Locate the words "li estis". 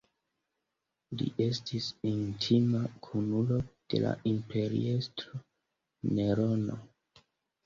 1.17-1.89